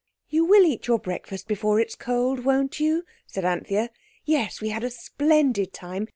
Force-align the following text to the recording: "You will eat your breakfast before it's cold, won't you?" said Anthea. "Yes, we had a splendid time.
"You 0.29 0.45
will 0.45 0.65
eat 0.65 0.87
your 0.87 0.97
breakfast 0.97 1.47
before 1.47 1.79
it's 1.79 1.93
cold, 1.95 2.43
won't 2.43 2.79
you?" 2.79 3.05
said 3.27 3.45
Anthea. 3.45 3.91
"Yes, 4.25 4.59
we 4.59 4.69
had 4.69 4.83
a 4.83 4.89
splendid 4.89 5.73
time. 5.73 6.07